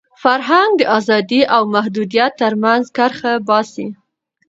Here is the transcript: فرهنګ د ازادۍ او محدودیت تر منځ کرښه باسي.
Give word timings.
فرهنګ 0.21 0.71
د 0.77 0.81
ازادۍ 0.97 1.41
او 1.55 1.61
محدودیت 1.75 2.31
تر 2.41 2.53
منځ 2.63 2.83
کرښه 2.97 3.33
باسي. 3.47 3.87